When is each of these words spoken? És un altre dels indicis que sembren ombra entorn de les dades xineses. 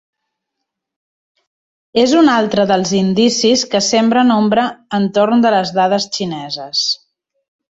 És 2.03 2.15
un 2.21 2.31
altre 2.37 2.65
dels 2.71 2.95
indicis 3.01 3.67
que 3.75 3.83
sembren 3.91 4.35
ombra 4.39 4.67
entorn 5.01 5.45
de 5.45 5.53
les 5.57 5.75
dades 5.81 6.09
xineses. 6.19 6.83